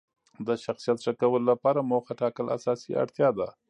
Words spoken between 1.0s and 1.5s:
ښه کولو